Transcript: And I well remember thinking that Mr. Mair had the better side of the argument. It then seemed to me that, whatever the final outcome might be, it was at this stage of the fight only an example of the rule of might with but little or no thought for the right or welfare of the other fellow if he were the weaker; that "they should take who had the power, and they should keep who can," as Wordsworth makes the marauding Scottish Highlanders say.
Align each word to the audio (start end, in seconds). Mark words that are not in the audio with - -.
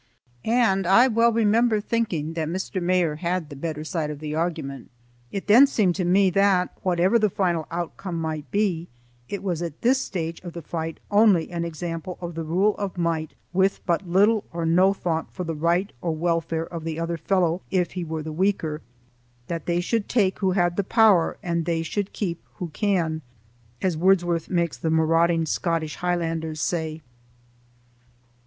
And 0.43 0.87
I 0.87 1.07
well 1.07 1.31
remember 1.31 1.79
thinking 1.79 2.33
that 2.33 2.47
Mr. 2.47 2.81
Mair 2.81 3.17
had 3.17 3.49
the 3.51 3.55
better 3.55 3.83
side 3.83 4.09
of 4.09 4.17
the 4.17 4.33
argument. 4.33 4.89
It 5.31 5.45
then 5.45 5.67
seemed 5.67 5.93
to 5.97 6.05
me 6.05 6.31
that, 6.31 6.71
whatever 6.81 7.19
the 7.19 7.29
final 7.29 7.67
outcome 7.69 8.19
might 8.19 8.49
be, 8.49 8.87
it 9.29 9.43
was 9.43 9.61
at 9.61 9.83
this 9.83 10.01
stage 10.01 10.41
of 10.41 10.53
the 10.53 10.63
fight 10.63 10.99
only 11.11 11.51
an 11.51 11.63
example 11.63 12.17
of 12.19 12.33
the 12.33 12.43
rule 12.43 12.75
of 12.79 12.97
might 12.97 13.35
with 13.53 13.85
but 13.85 14.09
little 14.09 14.43
or 14.51 14.65
no 14.65 14.91
thought 14.91 15.31
for 15.31 15.43
the 15.43 15.53
right 15.53 15.93
or 16.01 16.15
welfare 16.15 16.65
of 16.65 16.83
the 16.83 16.99
other 16.99 17.17
fellow 17.17 17.61
if 17.69 17.91
he 17.91 18.03
were 18.03 18.23
the 18.23 18.31
weaker; 18.33 18.81
that 19.45 19.67
"they 19.67 19.79
should 19.79 20.09
take 20.09 20.39
who 20.39 20.49
had 20.53 20.77
the 20.77 20.83
power, 20.83 21.37
and 21.43 21.65
they 21.65 21.83
should 21.83 22.11
keep 22.11 22.41
who 22.55 22.69
can," 22.69 23.21
as 23.83 23.95
Wordsworth 23.95 24.49
makes 24.49 24.77
the 24.79 24.89
marauding 24.89 25.45
Scottish 25.45 25.97
Highlanders 25.97 26.59
say. 26.59 27.03